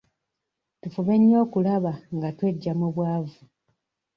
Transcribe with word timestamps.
Tufube 0.81 1.13
nnyo 1.19 1.37
okulaba 1.45 1.91
nga 2.15 2.29
tweggya 2.37 2.73
mu 2.79 2.87
bwavu. 2.95 3.39